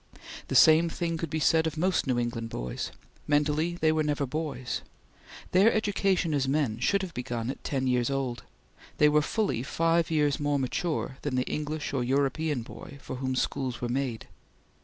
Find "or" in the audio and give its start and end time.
11.93-12.03